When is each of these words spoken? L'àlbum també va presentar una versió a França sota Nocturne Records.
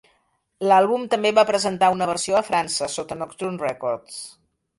L'àlbum 0.69 1.03
també 1.13 1.31
va 1.39 1.43
presentar 1.49 1.89
una 1.97 2.07
versió 2.13 2.39
a 2.41 2.41
França 2.49 2.89
sota 2.95 3.19
Nocturne 3.21 3.63
Records. 3.69 4.19